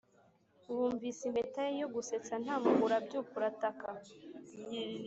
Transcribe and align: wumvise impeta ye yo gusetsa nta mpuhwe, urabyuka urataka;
wumvise 0.75 1.21
impeta 1.29 1.61
ye 1.67 1.73
yo 1.81 1.87
gusetsa 1.95 2.33
nta 2.43 2.55
mpuhwe, 2.61 2.81
urabyuka 2.87 3.31
urataka; 3.39 3.89